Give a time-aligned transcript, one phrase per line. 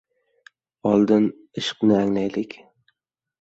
[0.91, 1.27] •Oldin
[1.63, 2.57] ishqni anglaylik…